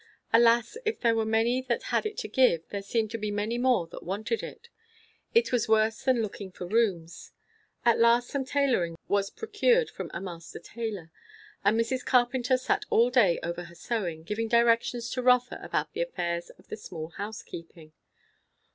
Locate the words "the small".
16.69-17.09